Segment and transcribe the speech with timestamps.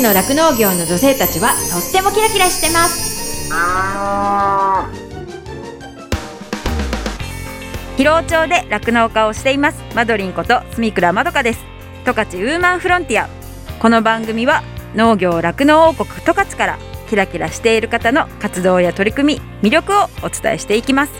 [0.00, 3.50] ちの酪農業の女性たちはとってもキラキラしてます。
[7.98, 9.82] 広尾町で酪農家をしています。
[9.94, 11.60] マドリンこと住倉まどかです。
[12.06, 13.28] 十勝ウーマンフロンティア。
[13.78, 14.62] この番組は
[14.94, 16.78] 農業酪農王国十勝から
[17.10, 21.12] キラキラしている方の活動や取り組み魅力をお伝えしていきます。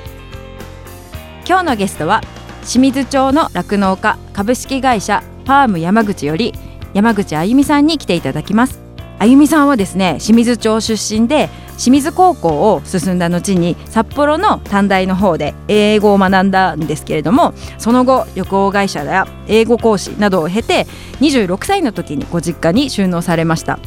[1.47, 2.23] 今日のゲストは
[2.63, 6.55] 清水町の酪農家株式会社ファーム山口より
[6.95, 8.81] 山口あゆみさんに来ていただきます。
[9.19, 20.87] あゆみさんはですね清水町出身で清水高校を進んだ後に札幌の短大の方で英語を学んだんですけれどもその後旅行会社や英語講師などを経て
[21.21, 23.79] 26歳の時にご実家に収納されました。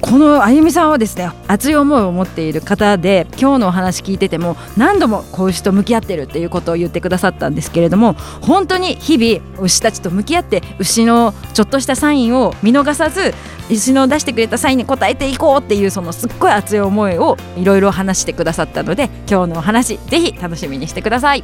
[0.00, 13.34] このあゆみさんはですね熱い思いを持っている方で今日のお話聞いてても何度も子牛と向き合ってるっていうことを言ってくださったんですけれども本当に日々牛たちと向き合って牛のちょっとしたサインを見逃さず
[13.70, 21.42] 牛の出してくれたサインに応えていこうっていうそのすっごい熱い思いをいろいろ話してくださったので今日のお話ぜひ楽しみにしてください。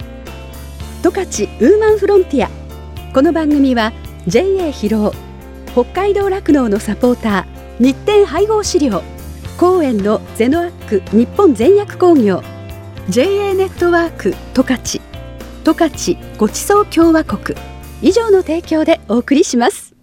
[1.03, 2.51] 十勝ウーマンフロンティア。
[3.13, 3.93] この番組は
[4.27, 5.27] JA 広尾
[5.73, 9.03] 北海道酪農のサポーター日展配合資料。
[9.59, 12.43] 公園のゼノアック日本全薬工業。
[13.11, 15.01] JA ネットワーク十勝。
[15.63, 17.59] 十勝ごちそう共和国。
[18.01, 19.95] 以上の提供でお送りします。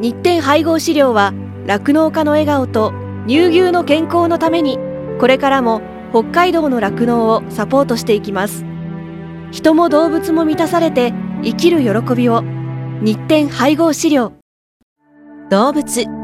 [0.00, 1.32] 日展配合資料は
[1.66, 2.92] 酪農家の笑顔と
[3.26, 4.78] 乳牛の健康のために
[5.18, 8.66] これからも北海道の酪農をサポートしていきます。
[9.50, 12.42] 人も動物も満たされて生きる喜びを。
[13.00, 14.34] 日展配合資料。
[15.48, 16.23] 動物。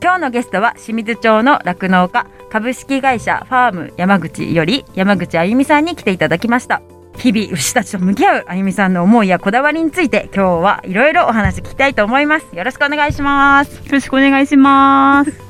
[0.00, 6.82] 今日のゲストは清水町の酪農家株式会社ファーム山口より山口あゆみさんに来ていただきました。
[7.16, 12.54] 日々牛たちと向き合うあゆみさんの思いやこだわりについて今日はいろいろお話聞きたいと思います。
[12.54, 13.74] よろしくお願いします。
[13.74, 15.47] よろしくお願いします。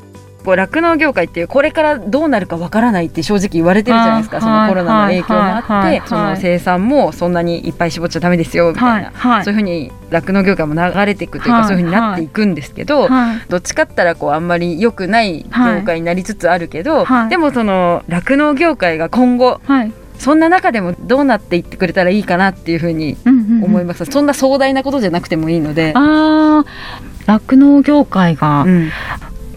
[0.48, 9.12] こう酪農業界っていうこれからどうなるかわからないって正直言われてるじゃないですか、そのコロナの影響もあって、その生産もそんなにいっぱい絞っちゃダメですよみたいな、
[9.44, 13.10] そういうふうに酪農業界も流れていくというか、そういうふうになっていくんですけど、
[13.50, 19.60] どっちかったらこうあんまり良くない業界になりつつあるけど、でもその酪農業界が今後、
[20.16, 23.18] そんな中でもどうなっていってくれたらいいかなっていうふうに
[23.62, 25.92] 思います、そんな壮大なことじゃなくてもいいので。
[27.28, 28.90] 酪農業界が、うん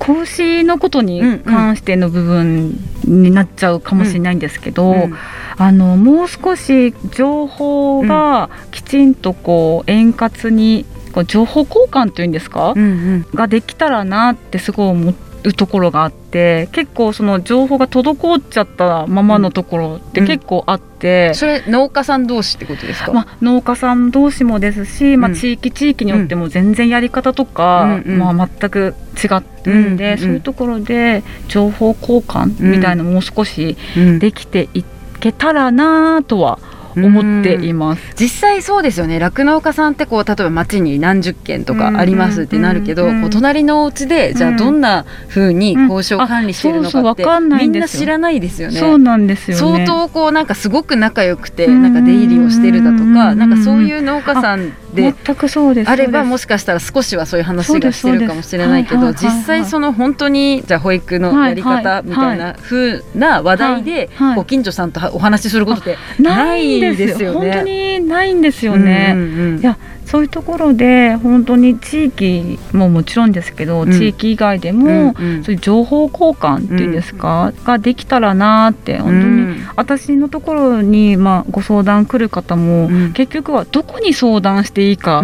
[0.02, 2.76] 子牛のことに関しての部分
[3.06, 5.18] になっちゃうかもしれないんですけど、うんうん、
[5.58, 12.86] あのもう少し情報がきちんとこう円滑にこう情報交換というんですか、うんう
[13.18, 15.12] ん、ができたらなってすごい思
[15.44, 33.78] うところがあって結構その情報が滞っちゃったままのところって結構あって、うん、それ農家さん同士ってことですか、まあ、農家さん同士もですし、まあ、地域地域によっても全然やり方とか、うん、まあ、全く違ってるんで、うん、そういうところで情報交換みたいなのもう少し
[34.20, 34.84] できてい
[35.20, 38.02] けたらなとは思っています。
[38.20, 39.20] 実際そうですよね。
[39.20, 47.26] 酪農家さんってこう例えば町に何十軒とかありますってなるけど、こう隣のお家でじゃあどんなふうに交渉管理しているのかって、
[47.58, 48.80] みんな知らないですよね。
[48.80, 67.52] そうなんですよ、相当こうなんかすごく仲良くてなんか出入りをしてるだとか、なんかそういう農家さんで全くそうですあればもしかしたら少しはそういう話がしてるかもしれないけど実際その本当にじゃあ保育のやり方みたいなふうな話題でご近所さんとお話しすることってないですよね。
[67.52, 69.14] 本当にないんですよね。
[69.16, 69.78] うんうんうん、いや
[70.12, 85.24] そういうところで本当に地域ももちろんですけど、うん、地域以外でも、うんうん、そういう情報交換っていうんですか、ができたらなって本当に私のところに、まあ、ご相談来る方も、結局はどこに相談していいか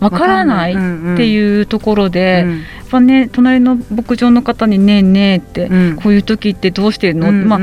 [0.00, 0.76] わからないっ
[1.16, 2.44] ていうところで、
[2.78, 5.68] やっぱね隣の牧場の方に「ねえねえ」って、
[6.02, 7.60] こういう時ってどうしてるの?」まあ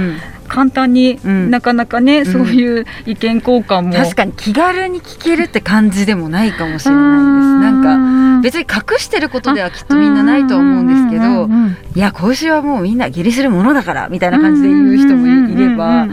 [0.52, 3.94] 簡単に、うん、なかなかね、そういう意見交換も。
[3.94, 7.52] 確かに気軽に聞けるって感じでもないかもしれないです。
[7.62, 11.48] なんか別に隠してることではきっとみんなないと思うんですけど
[11.96, 16.08] いや子牛はもうみんな下痢するものだからみたいな感じで言う人もいれば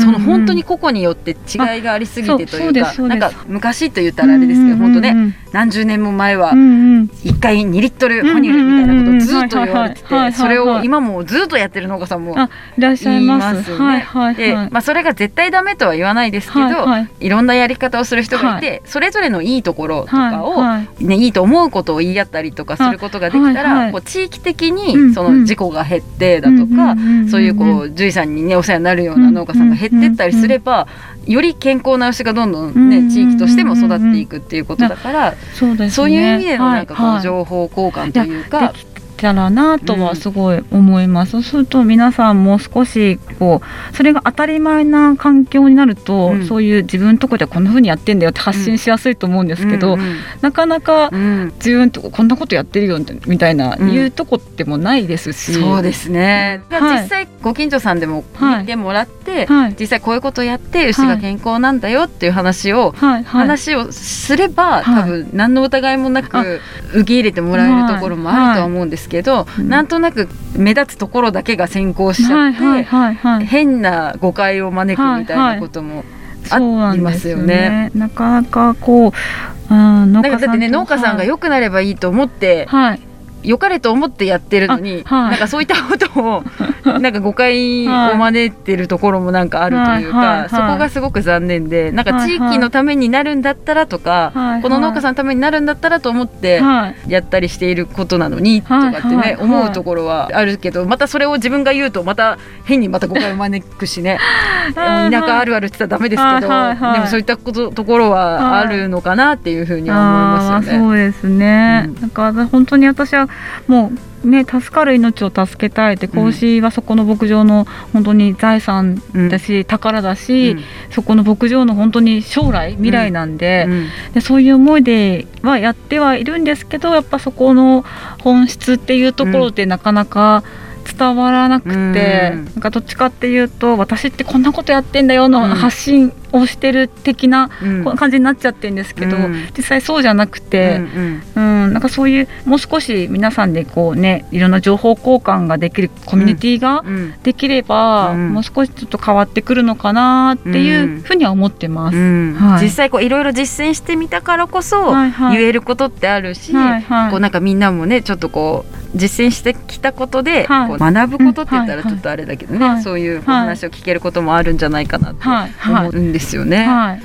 [0.00, 12.36] その本当に個々によって違いがありすぎてというかなんか昔と言ったらあれですけど、本当ね何十年も前は1回2リットル哺乳みたいなことをずっと言われててそれを今もずっとやってる農家さんも
[12.76, 13.70] いらっしゃいます。
[13.70, 14.06] よね。
[14.36, 16.86] で、まあ、それが絶対ダメとは言わないですけど、
[17.20, 20.64] いろんなやり方をする人がいて、それぞれのいいところとかを、
[21.00, 26.96] ね、いいと思うことを言い合ったりとかすることができたら、こう地域的にその事故が減ってだとか、
[27.30, 30.86] そういうこう獣医さんにねお世話になるような農家さんが減ってったりすれば、
[31.26, 38.72] より健康な牛がどんどんね、地域としても育っていくっていうことだから、そうね、そういう意味でのなんかこう情報交換というか。
[39.20, 51.10] たらなとはすごい思います、うん、そうすると皆さんも少しこうそれが当たり前な環境になると、うん、そういう自分のとこでこんなふうにやってんだよって発信しやすいと思うんですけど、うん、なかなか
[51.56, 55.52] 自分とこんなことやってるよみたいな、言うとこってもないですし。
[55.52, 58.24] そうですね、はい、実際ご近所さんでも
[58.60, 66.60] 見てもらって、はい、実際こういうことやって牛が健康なんだよっていう話を、はい、話をすれば、多分何の疑いもなく
[66.94, 76.04] 受け入れてもらえるところもあるとは思うんですけど、うん、なんとなく目立つところだけが先行しちゃって、変な誤解を招くみたいなことも、
[76.50, 76.58] あ
[76.94, 77.90] りますよね。
[77.94, 83.00] なかなかこう、うん、だってね農家さんが良くなればいいと思って、はい、
[83.42, 86.44] 良かれと思ってやってるのに、はい、なんかそういったことを
[87.00, 94.32] なんか誤解を招いてるところもなんかあるというか、そこがすごく残念でなんか地域のためになるんだったらとか、
[94.62, 96.62] この農家さんのためになるんだったらと思って
[97.06, 104.18] やったりしていることなのにとかってね、思うところはあるけどまたそれを自分が言うとまた変にまた誤解を招くしね。
[104.74, 110.78] 田舎あるあるって言ったらダメですけど、でもそういったことところはあるのかなっていうふうには思いますよね。
[110.78, 113.28] そうですね、うん、なんか本当に私は
[113.66, 127.84] もうね助かる命を助けたいって子牛はそこの牧場の本当に財産だし、うん、宝だし、うん、そこの牧場の本当に将来未来なんでうん、でそういう思いではやってはいるんですけどやっぱそこの
[128.22, 130.42] 本質っていうところでなかなか、
[130.84, 137.50] 伝わらなくて、なんかどっちかっていうと私ってこんなことやってんだよの発信をしてる的な
[137.96, 146.84] 感じになっちゃってるんですけど、うん、実際そうじゃなくて、うん、うん、なんかそういうもう少し皆さんでこうねいろんな情報交換ができるコミュニティが
[147.22, 151.96] できれば、もう少しちょっと変わってくるのかなっていうふうには思ってます。
[151.96, 166.64] はい、実際こういろいろ実践してみたからこそ言えることってあるし、はいはい、こうなんかみんなもねちょっとこう実践してきたことで、こう学ぶことって言ったらちょっとあれだけどね、そういうお話を聞けることもあるんじゃないかなと思うんですですよね。
[166.64, 167.02] はい。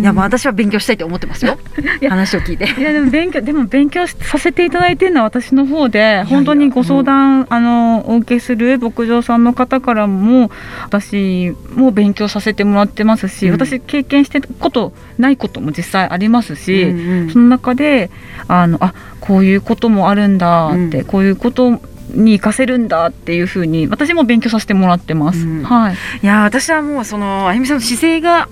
[0.00, 1.58] いやまあ私は勉強したいと思ってますよ。
[2.08, 2.64] 話を聞いて。
[2.78, 10.50] いやでも勉強でも勉強させていただいてるのは私の方で本当にご相談、うん、あのお受けする牧場さんの方からも
[10.84, 18.10] 私も勉強させてもらってますし、うん、私経験してことないことも実際ありますし、うんうん、その中で
[18.48, 21.80] あのあこういうこともあるんだって、こういうこと
[22.16, 25.40] に活かせるんだっていうふうに私も勉強させてもらってます。
[25.40, 25.94] うん、はい。
[26.22, 28.48] いや私はもうそのあゆみさんの姿勢が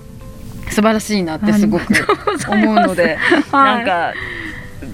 [0.69, 1.93] 素晴らしいなってすごく
[2.49, 3.17] 思うので、
[3.51, 4.13] はい、なんか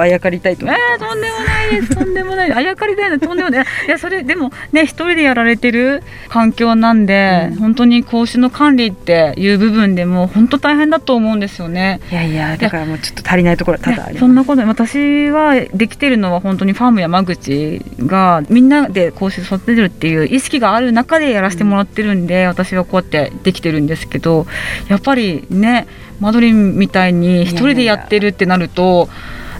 [0.02, 1.96] あやかりたいと思えー、とんでもないです。
[1.96, 3.66] とんでもないあやかりたいのとんでもない。
[3.88, 12.00] いやそれでもね一人でやられてる環境なんで、うん、本当に子牛の管理っていう部分でも本当大変だと思うんですよね。
[12.12, 24.46] いやいやだからもうちょっと足りないところただありそんなこと私はできてるのは本当にファーム山口がみんなで子牛育てるっていう意識がある中でやらせてもらってるんで、うん、私はこうやってできてるんですけど
[24.88, 25.88] やっぱりね
[26.20, 28.82] マドリンみたいに一人でやってるってなると。
[28.82, 29.12] いやいや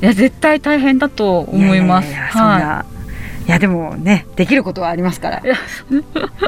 [0.02, 2.10] いや絶対大変だと思います。
[2.10, 3.01] いやいやいやはい、
[3.48, 5.44] いやでもねできることはありますから。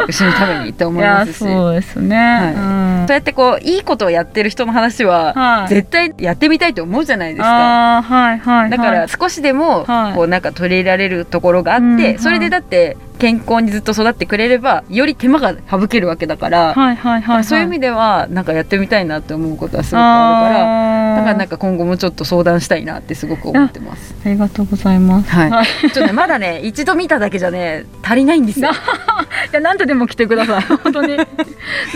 [0.08, 1.38] 牛のためにって思いますし。
[1.38, 2.54] そうですね、はい。
[2.54, 9.86] うん、そうやってこういいことをやってる人の話は、はい、絶対やってみたいと思うじゃないですか、はいはい、だから少しでも
[10.16, 20.94] こうなんか取り入れられるところがあって、それでだって健康にずっと育ってくれればより手間が省けるわけだから、はいはいはい、はい、そういう意味ではなんかやってみたいなって思うことはすごくあるから。
[21.14, 24.16] だからなんか今後もちょっと相談したいなってすごく思ってます。
[24.26, 25.30] ありがとうございます。
[25.30, 25.66] はい。
[25.82, 28.70] ちょっとねまだね 一度見ただけじゃね足りないんですよ。
[29.52, 30.62] いや何度でも来てください。
[30.84, 31.18] 本当に。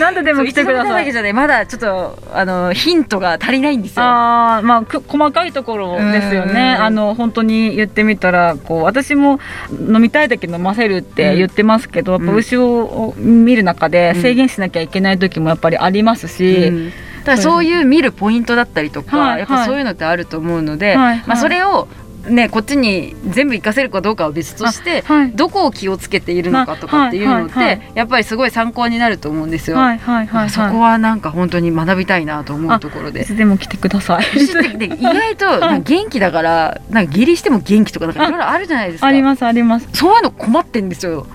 [0.00, 0.82] 何度でも来てください。
[0.82, 4.02] 一度見ただけじゃねまだちょっとあのヒントが足りないんですよ。
[4.02, 6.74] ああまあ細かいところですよね。
[6.80, 9.40] あの本当に言ってみたらこう私も
[9.70, 16.92] 飲みたいだけ飲ませるって言ってますけど、やっぱ牛を見る中で制限しなきゃいけない時もやっぱりありますし、
[17.24, 21.88] だからそういう見るポイントだったりとか、やっぱそういうのってあると思うので、まあ、それを
[22.28, 29.76] ねこっちに全部活かせるかどうかは別として、はいどこを気をつけているのかとかっていうのって、はいはいはいやっぱりすごい参考になると思うんですよ。
[29.76, 33.10] はいはいはいそこははなんか本当に学びたいなと思うところい。
[33.10, 33.24] いで。
[33.24, 34.78] つでも来てください。
[34.78, 35.46] で意外と
[35.82, 39.06] 元気だからなんか下痢しても元気とかなんかいろいろあるじゃないですか。
[39.06, 39.88] ありますあります。
[39.92, 41.26] そういうの困ってんですよ。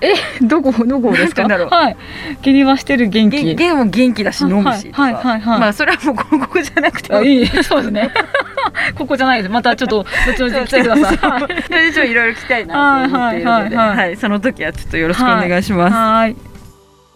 [0.42, 1.44] どこどこですか？
[1.48, 1.96] だろうはい。
[2.42, 3.44] 切りはしてる元気。
[3.44, 4.90] ゲゲも元気だし飲むし。
[4.92, 8.10] はいはいはいはいまあそれはもう ここじゃなくていいそうですね。
[8.96, 9.52] ここじゃないです。
[9.52, 11.16] またちょっと後々来てください。
[11.16, 15.94] はいそれでちょっといろいろ聞きたいなと思っているので、はいその時はちょっとよろしくお願いします。
[15.94, 16.36] はい。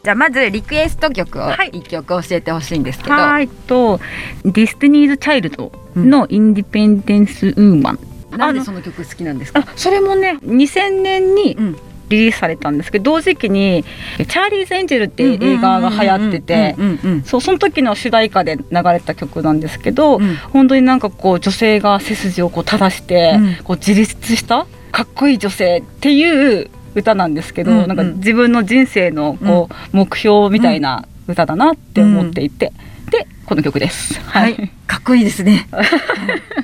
[0.04, 4.00] じゃあまずリクエスト曲をはい一曲教えてほしいんですけど、はいと
[4.44, 7.98] ディスティニーズ・チャイルドのインディペンデンス・ウーマン。
[8.36, 9.60] なんでその曲好きなんですか？
[9.60, 9.64] あ。
[9.74, 11.76] それもね2000年にうん
[12.08, 13.84] リリースされたんですけど同時期に
[14.16, 17.22] 「チャーリーズ・エンジェル」っていう映画が流行っててうんうんうん。
[17.22, 20.36] そうその時の主題歌で流れた曲なんですけど、うん。
[20.52, 23.56] 本当になんかこう女性が背筋をこう正して、うん。
[23.64, 27.88] こう自立したかっこいい女性っていう歌なんですけど、うんうん。
[27.88, 32.72] なんか自分の人生のこう、目標みたいな歌だなって思っていて、
[33.10, 34.20] でこの曲です。
[34.20, 35.66] ははいい、かっこいいですね。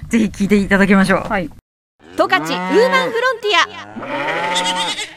[0.08, 1.28] ぜひ聴いていただきましょう。
[1.28, 1.48] はい。
[2.16, 5.13] 十勝ウーマンフロンティア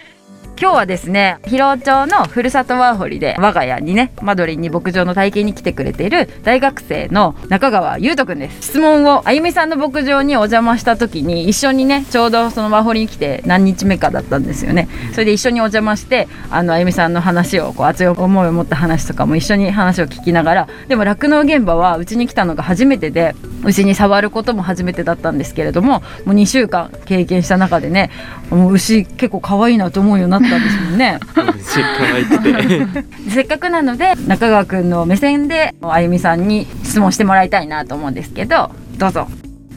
[0.59, 8.69] 今日はですね広尾町のふるさとワーホリで我が家にねマドリンに牧場の体験に来てくれている大学生の中川優斗くんです。
[8.69, 14.89] 質問をあゆみさんの牧場にお邪魔した時に一緒にねちょうどそのワーホリに来て何日目かだったんですよね。
[15.11, 28.09] それで一緒にお邪魔してあのあゆみさんの話をこう熱い思いを持った話とかも一緒に話を聞きながらでも酪農現場はうちに来たのが初めてで牛に触ることも初めてだったんですけれどももう2週間経験した中でね
[28.49, 31.19] もう牛結構可愛いなと思うようになったんですもんね。
[33.29, 39.27] せっかくなので中川くんの目線であゆみさんに質問してもらいたいなと思うんですけどどうぞ。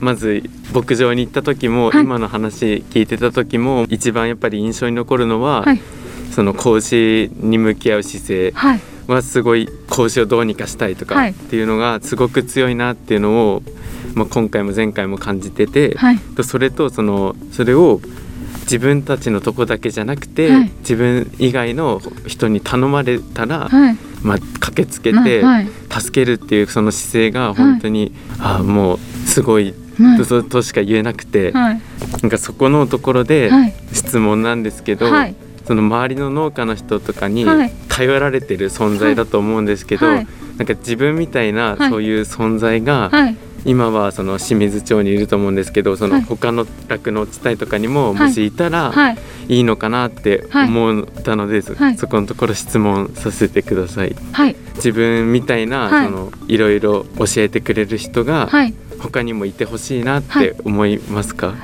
[0.00, 2.02] まず牧場に行った時も、はい。
[2.02, 5.80] 今の話聞いてた時も一番やっぱり印象に残るのは、はい。
[6.32, 8.54] その子牛に向き合う姿勢
[9.08, 11.30] はすごい子牛をどうにかしたいとかはい。
[11.30, 13.62] っていうのがすごく強いなっていうのを、
[14.14, 16.18] まあ、今回も前回も感じてて、はい。
[16.18, 18.00] とそれとそのそれを
[18.70, 20.70] 自分たちのとこだけじゃなくて、はい。
[20.78, 23.96] 自分以外の人に頼まれたら、はい。
[24.22, 30.24] まあ、駆けつけてはい助けるっていうその姿勢が本当に、ああもうすごいはい。
[30.24, 31.80] ととしか言えなくて、はい。
[32.22, 33.74] なんかそこのところではい。
[33.92, 35.34] 質問なんですけど、はい。
[35.66, 37.72] その周りの農家の人とかにはい。
[37.88, 40.26] 頼られてる存在だと思うんですけど、はい。
[40.58, 41.90] なんか自分みたいなはい。
[41.90, 46.20] そういう存在が、はい今はその清水町にいると思うんですけどそはい。
[46.20, 48.28] の他の酪農地帯とかにもはい。
[48.28, 49.18] もしいたらはい。
[49.48, 54.14] いいのかなって思ったので、そこのところ質問させてください。
[54.32, 54.56] はい。
[54.76, 56.06] 自分みたいな、はい。
[56.06, 58.74] そのいろいろ教えてくれる人がはい。
[59.00, 60.48] 他にもいてほしいなっはい。
[60.54, 61.54] て思いますか、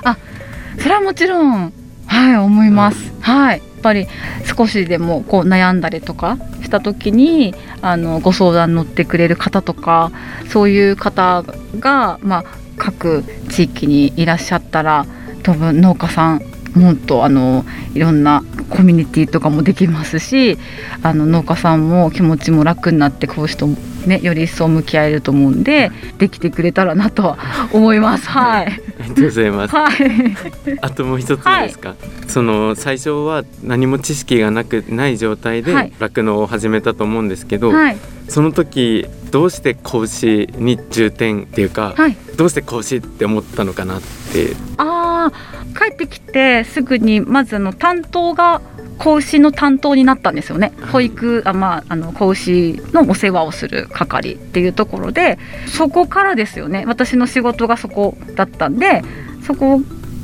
[0.79, 1.73] それはもちろん
[2.07, 4.09] はい思います、はいぱり
[4.45, 10.11] 少しでもこう悩んだりとかした時にあのご相談乗ってくれる方とか
[10.49, 11.45] そういう方
[11.79, 12.45] が、まあ、
[12.77, 15.07] 各地域にいらっしゃったら
[15.45, 16.43] 多分農家さん
[16.75, 17.65] もっとあの
[17.95, 20.59] いろんなコミュニティとかもできますし
[21.03, 23.77] あの農家さんも気持ちも楽になってこう人も
[24.07, 27.39] ねより一層向き合えると思うんでできてくれたらなとは
[27.73, 28.29] 思います。
[28.29, 28.77] はい、あり
[29.09, 29.75] がとうございます。
[29.75, 29.93] はい。
[30.81, 31.95] あともう一ついいですか、
[32.27, 35.93] その最初は何も知識がなくない状態ではい。
[35.99, 37.97] 酪農を始めたと思うんですけど、はい。
[38.29, 42.17] その時どうして子牛に重点っていうか、はい。
[42.37, 44.55] どうして子牛って思ったのかなって。
[44.79, 48.63] あー帰ってきてすぐにまずあの担当が
[48.99, 50.73] 子牛の担当になったんですよね。
[50.93, 56.85] 保育あ、まあ、あの子牛のお世話をする係っていうところでそこからですよね。
[56.87, 59.03] 私の仕事がそこだったんで
[59.47, 59.81] そこ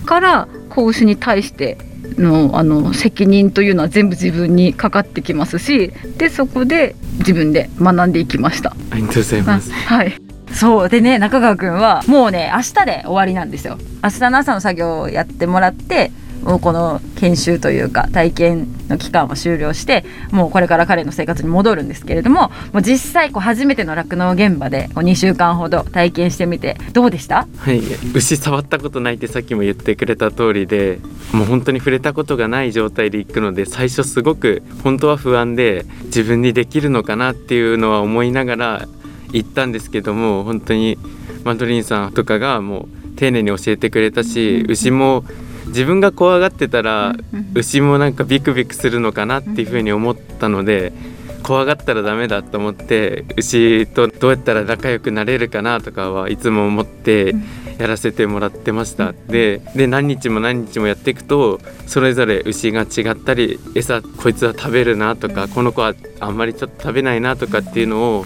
[0.07, 1.79] から子牛に対して
[2.19, 8.75] のあの責任というのは全部自分にかかってきますしでそこで自分で学んでいきました。
[8.91, 9.71] ありがとうございあます。
[9.71, 10.14] はい。
[10.52, 10.88] そう。
[10.88, 13.79] でね中川くんはもうね明日で終わりなんですよ。
[14.02, 16.11] 明日の朝の作業をやってもらって
[16.43, 27.47] もうこの研修というか体験の期間は終了してもうこれから彼の生活に戻るんですけれどももう実際こう初めての酪農現場でこう2週間ほど体験してみてどうでした？
[27.57, 27.81] はい、
[28.15, 30.99] 牛触ったことないってさっきも言ってくれた通りで
[31.33, 38.89] もう本当に触れたことがない状態で行くので最初すごく本当は不安で自分にできるのかなっていうのは思いながら
[39.33, 40.99] 行ったんですけども本当に
[41.45, 45.25] マドリンさんとかがもう丁寧に教えてくれたし牛も
[45.73, 47.14] 自分が怖がってたら
[47.55, 50.93] 牛もなんかビクビクするのかなっていうふうに思ったので
[51.43, 57.35] 怖がったらダメだと思って牛とどうやったら仲良くなれるかなとかはいつも思って
[57.79, 59.12] やらせてもらってました。
[59.26, 68.25] でで何日も何日もやっていくとそれぞれ牛が違ったり餌こいつは食べるなとかこの子はあんまりちょっと食べないなとかっていうのを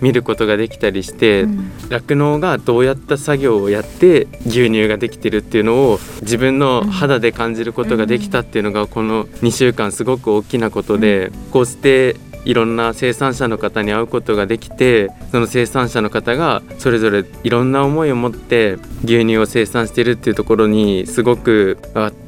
[0.00, 1.46] 見ることができたりして
[1.88, 21.76] 酪農、うん、がどうやった作業をやって牛乳ができてるっていうのを自分の肌で感じることができたっていうのがこの2週間すごく大きなことでこうしていろんな生産者の方に会うことができてその生産者の方がそれぞれいろんな思いを持って牛乳を生産しているっていうところにすごく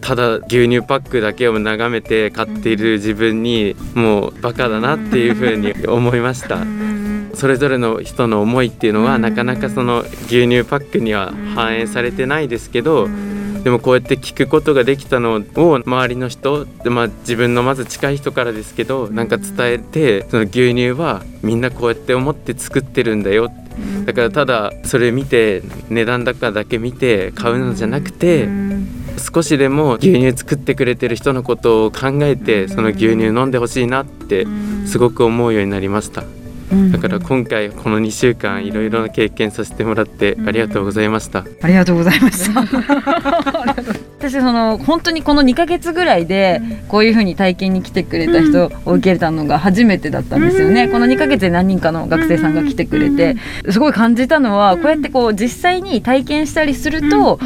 [0.00, 6.87] ただ牛乳パックだけを眺めて買っている自分にもうバカだなっていうふうに思いました。
[7.38, 13.08] それぞれの人の思いっていうのはなかなかその牛乳パックには反映されてないですけど
[13.62, 23.52] でもこうやって聞くことができたのを周りの人で、まあ、自分のまず近い人からですけどなんか伝えてその牛乳はみんなこうやって思って作ってるんだよ。
[24.04, 28.48] だからただそれ見て値段高だけ見て買うのじゃなくて
[29.32, 34.46] 少しでも牛乳作ってくれてる人のことを考えてその牛乳飲んでほしいなって
[34.86, 36.37] すごく思うようになりました。
[36.92, 42.60] だから今回この2週間いろいろな経験させてもらってありがとうございました、ありがとうございました
[44.18, 50.88] 私その本当にこの2か月ぐらいでこういうふうに体験に来てくれた人を受けたのが初めてだったんですよね。
[50.88, 53.36] この2か月で何人かの学生さんが来てくれて
[53.70, 57.38] すごい感じたのはこうやってこう実際に体験したりすると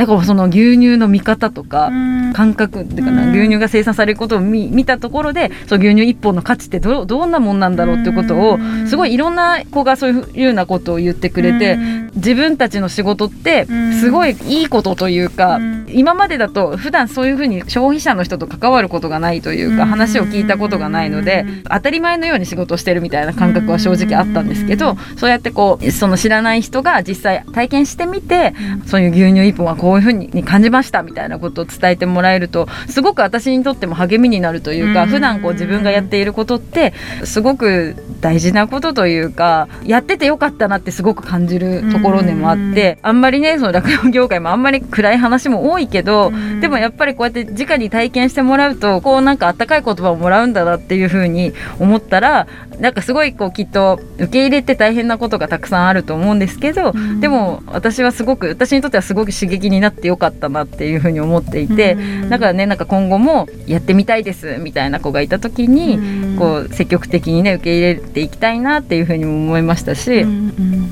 [0.00, 1.90] なんかその牛乳の見方とか
[2.32, 11.76] 感覚っていうかな牛乳が生産されることを見見たところでその牛乳1本の価値ってどどんなもんなんだろうっていうことをすごいいろんな子がそういうようなことを言ってくれて
[12.16, 13.66] 自分たちの仕事って
[14.00, 28.54] すごいいいことというか今までだと普段そういうふうに消費者の人と関わることがないというか話を聞いたことがないので当たり前のように仕事をしてるみたいな感覚は正直あったんですけどそうやってこうその知らない人が実際体験してみて
[28.86, 36.92] そういう牛乳1本はこうこういうふうに感じましたみたいなことを伝えてもらえるとすごく私にとっても励みになるというか普段こう自分がやっていることって
[37.24, 52.46] すごく大事なことというかやっててよかったなってすごく感じるところでもあってあんまりねその酪農業界もあんまり暗い話も多いけどでもやっぱりこうやって直に体験してもらうとこうなんかあったかい言葉をもらうんだなっていうふうに思ったら
[52.78, 61.96] なんかすごいこうきっと受け入れて大変なことがたくさんあると思うんですけどでも私はすごく私にとってはすごく刺激にになってよかったなっていうふうに思っていて、
[62.28, 70.24] だからねなんか今後もやってみたいですみたいな子がいた時に、こう積極的にね受け入れていきたいなっていうふうにも思いましたし、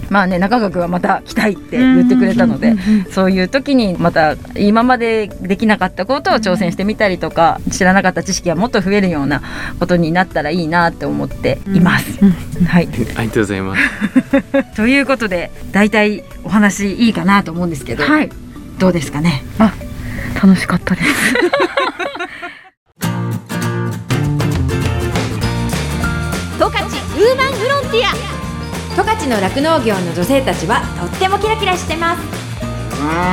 [0.08, 2.74] まあね中川君はまた来たいって言ってくれたので、
[3.10, 9.42] そういう時にまた今までできなかったことを挑戦してみたりとか知らなかった知識がもっと増えるような
[9.78, 12.24] ことになったらいいなって思っています。
[12.64, 13.82] はい、ありがとうございます。
[14.76, 18.30] ということで大体お話いいかなと思うんですけど、はい、
[18.78, 19.42] どうですかね？
[19.58, 19.72] あ
[20.40, 21.08] 楽しかったです。
[26.58, 28.14] 十勝ウーマンフロンティア。
[28.96, 33.28] 十勝の酪農業の女性たちはとってもキラキラしてます。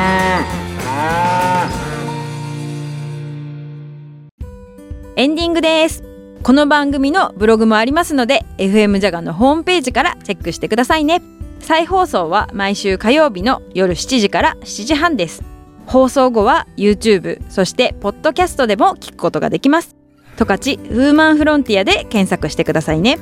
[5.15, 6.03] エンディングです。
[6.43, 11.19] この番組のブログもありますので FM ジャガのホームページからチェックしてくださいね
[11.65, 15.41] 再放送は毎週火曜日の夜7時から7時半です。
[15.87, 19.95] 放送後は YouTube そしてポッドキャストでも聞くことができます。
[20.37, 23.17] 十勝ウーマンフロンティアで検索してくださいね。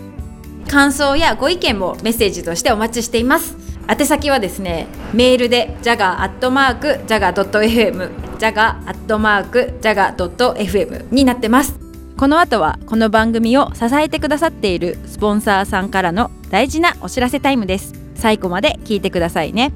[0.68, 3.56] 感想やご意見もメッセージとしてお待ちしています。
[3.88, 11.80] 宛先はですねメールでジャガアットマークジャガドット FM ジャガアットマークジャガドット FM になってます。
[12.18, 18.03] この後はこの番組を支えてくださっているスポンサーさんからの大事なお知らせタイムです。
[18.16, 19.72] 最後まで聞いてくださいね。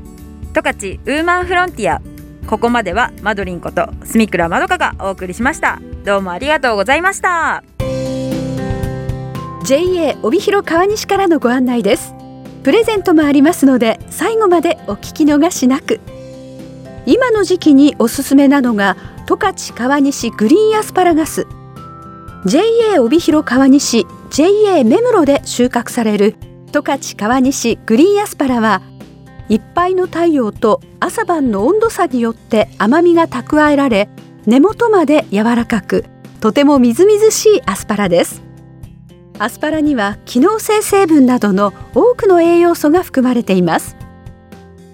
[0.53, 2.01] 十勝ウーマンフロンティア。
[2.47, 5.79] ここまではマドリンこと住倉まどかがお送りしました。
[6.05, 7.63] どうもありがとうございました。
[9.65, 12.13] JA 帯広川西からのご案内です。
[12.63, 15.99] プレゼントもありますので最後までお聞き逃しなく。
[17.05, 18.95] 今の時期におすすめなのが
[19.27, 21.47] 十勝川西グリーンアスパラガス。
[22.45, 26.35] JA 帯広川西 JA 目室で収穫される
[26.71, 28.81] 十勝川西グリーンアスパラは
[29.49, 34.09] いっぱいの太陽と朝晩の温度差によって甘みが蓄えられ
[34.45, 36.05] 根元まで柔らかく
[36.41, 38.43] とてもみずみずしいアスパラです。
[39.39, 43.95] アスパラには機能性成分などの多くの栄養素が含まれています。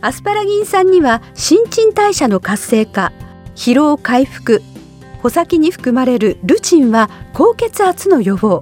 [0.02, 3.14] アスパラギン酸には新陳代謝の活性化
[3.56, 4.62] 疲労回復
[5.18, 8.62] 穂先に含まれるルチンは高血圧の予防。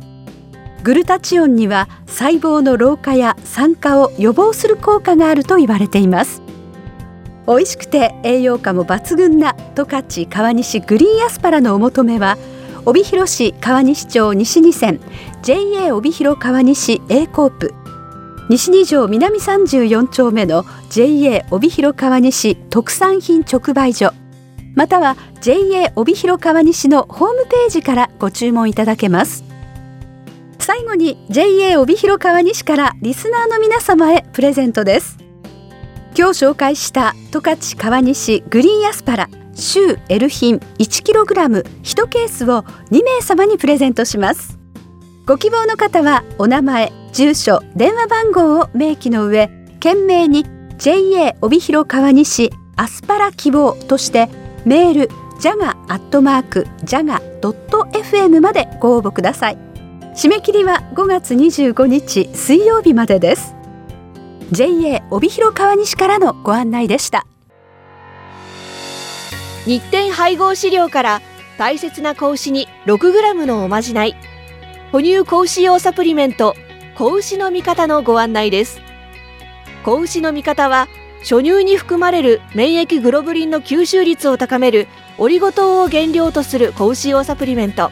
[0.84, 6.42] グルタチオンには細胞の老化や酸化を予防する効果があると言われています。
[7.48, 12.38] 美味しくて栄養価も抜群な十勝川西グリーンアスパラのお求めは
[12.86, 15.00] 帯広市川西町西2線
[15.44, 17.74] JA 帯広川西 A コープ
[18.50, 24.12] 西二条南34丁目の JA 帯広川西特産品直売所。
[24.76, 29.51] または JA 帯広川西のホームページからご注文いただけます。
[30.62, 35.18] 最後に JA 帯広川西からリスナーの皆様へプレゼントです。
[36.16, 44.60] 今日紹介した十勝川西グリーンアスパラ週 L 品 1kg1 ケースを2名様にプレゼントします。
[45.26, 50.46] ご希望の方はお名前住所電話番号を明記の上懸命に
[50.78, 54.30] JA 帯広川西アスパラ希望として
[54.66, 59.71] メールジャガアットマークジャガドット FM までご応募ください。
[60.14, 63.56] 締め切りは5月25日水曜日までです。
[64.52, 67.26] JA 帯広川西からのご案内でした。
[69.66, 71.22] 日展配合飼料から
[71.58, 74.18] 大切な子牛に 6g のおまじない。
[74.92, 76.56] 哺乳子牛用サプリメント
[76.98, 78.82] 子牛の味方のご案内です。
[79.86, 80.90] 子牛の味方は
[81.22, 87.92] 初乳に含まれる免疫グロブリンの吸収率を高めるオリゴ糖を原料とする子牛用サプリメント。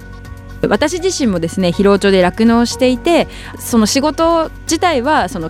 [0.67, 3.27] 私自身もですね疲労町で酪農していて
[3.59, 5.49] その仕事自体はその